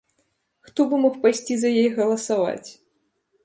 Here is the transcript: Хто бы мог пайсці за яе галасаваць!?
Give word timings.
Хто 0.69 0.85
бы 0.93 0.99
мог 1.03 1.19
пайсці 1.27 1.53
за 1.65 1.69
яе 1.81 1.87
галасаваць!? 2.01 2.69